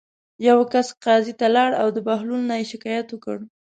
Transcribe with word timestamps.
یوه 0.47 0.65
کس 0.73 0.87
قاضي 1.03 1.33
ته 1.39 1.47
لاړ 1.55 1.71
او 1.81 1.87
د 1.95 1.97
بهلول 2.07 2.41
نه 2.49 2.55
یې 2.59 2.65
شکایت 2.73 3.07
وکړ. 3.11 3.37